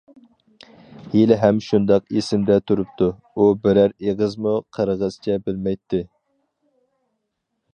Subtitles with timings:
[1.09, 3.09] ھېلىھەم شۇنداق ئېسىمدە تۇرۇپتۇ،
[3.41, 6.01] ئۇ بىرەر ئېغىزمۇ قىرغىزچە بىلمەيتتى.